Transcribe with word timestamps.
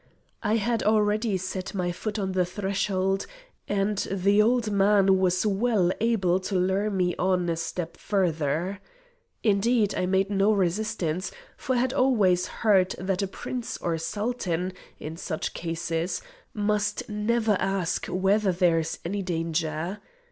I 0.41 0.55
had 0.55 0.81
already 0.81 1.37
set 1.37 1.75
my 1.75 1.91
foot 1.91 2.17
on 2.17 2.31
the 2.31 2.43
threshold, 2.43 3.27
and 3.67 3.99
the 4.11 4.41
old 4.41 4.71
man 4.71 5.19
was 5.19 5.45
well 5.45 5.91
able 6.01 6.39
to 6.39 6.55
lure 6.55 6.89
me 6.89 7.15
on 7.17 7.47
a 7.49 7.55
step 7.55 7.97
further. 7.97 8.79
Indeed 9.43 9.93
I 9.93 10.07
made 10.07 10.31
no 10.31 10.53
resistance, 10.53 11.31
for 11.55 11.75
I 11.75 11.81
had 11.81 11.93
always 11.93 12.47
heard 12.47 12.95
that 12.97 13.21
a 13.21 13.27
prince 13.27 13.77
or 13.77 13.99
sultan, 13.99 14.73
in 14.99 15.17
such 15.17 15.53
cases, 15.53 16.23
must 16.51 17.07
never 17.07 17.55
ask 17.59 18.07
whether 18.07 18.51
there 18.51 18.79
is 18.79 18.97
any 19.05 19.21
danger. 19.21 19.99